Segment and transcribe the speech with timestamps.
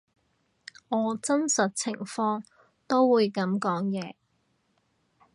[0.89, 2.41] 我真實情況
[2.87, 4.15] 都會噉講嘢